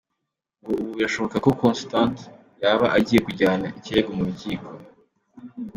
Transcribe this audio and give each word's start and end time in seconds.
Ngo 0.59 0.69
ubu 0.73 0.91
birashoboka 0.97 1.37
ko 1.45 1.49
Constante 1.61 2.23
yaba 2.63 2.85
agiye 2.97 3.19
kujyana 3.27 3.65
ikirego 3.79 4.09
mu 4.17 4.23
rukiko. 4.27 4.67